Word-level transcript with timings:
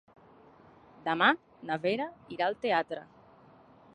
Demà 1.07 1.27
na 1.71 1.77
Vera 1.85 2.09
irà 2.37 2.47
al 2.49 2.57
teatre. 2.65 3.07